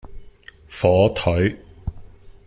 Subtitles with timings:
[0.67, 1.55] 火腿